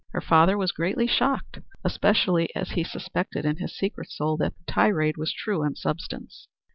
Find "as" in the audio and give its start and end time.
2.55-2.71